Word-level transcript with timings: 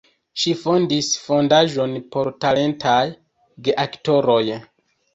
Ŝi 0.43 0.53
fondis 0.61 1.09
fondaĵon 1.25 1.95
por 2.17 2.33
talentaj 2.47 2.99
geaktoroj. 3.71 4.45